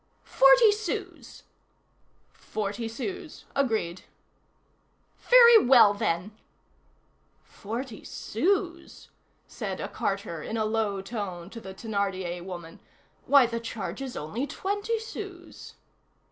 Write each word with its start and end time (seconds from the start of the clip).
"Forty 0.23 0.71
sous." 0.71 1.43
"Forty 2.31 2.87
sous; 2.87 3.45
agreed." 3.55 4.01
"Very 5.29 5.63
well, 5.63 5.93
then!" 5.93 6.31
"Forty 7.43 8.03
sous!" 8.03 9.09
said 9.45 9.79
a 9.79 9.87
carter, 9.87 10.41
in 10.41 10.57
a 10.57 10.65
low 10.65 11.03
tone, 11.03 11.51
to 11.51 11.61
the 11.61 11.75
Thénardier 11.75 12.43
woman; 12.43 12.79
"why, 13.27 13.45
the 13.45 13.59
charge 13.59 14.01
is 14.01 14.17
only 14.17 14.47
twenty 14.47 14.97
sous!" 14.97 15.75